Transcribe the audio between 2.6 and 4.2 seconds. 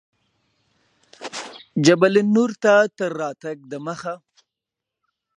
ته تر راتګ دمخه.